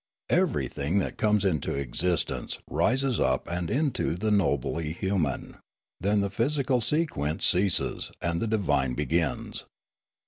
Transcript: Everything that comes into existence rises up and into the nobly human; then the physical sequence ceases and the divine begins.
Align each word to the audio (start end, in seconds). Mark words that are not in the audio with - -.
Everything 0.31 0.97
that 0.97 1.15
comes 1.19 1.45
into 1.45 1.75
existence 1.75 2.57
rises 2.67 3.19
up 3.19 3.47
and 3.47 3.69
into 3.69 4.15
the 4.15 4.31
nobly 4.31 4.93
human; 4.93 5.57
then 5.99 6.21
the 6.21 6.31
physical 6.31 6.81
sequence 6.81 7.45
ceases 7.45 8.09
and 8.19 8.41
the 8.41 8.47
divine 8.47 8.95
begins. 8.95 9.65